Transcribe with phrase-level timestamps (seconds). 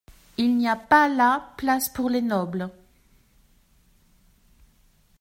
[0.39, 2.71] Il n'y a pas là place pour les nobles.